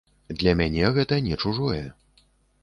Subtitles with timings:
[0.43, 1.85] Для мяне гэта не чужое.